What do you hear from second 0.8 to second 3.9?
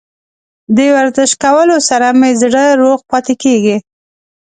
ورزش کولو سره مې زړه روغ پاتې کیږي.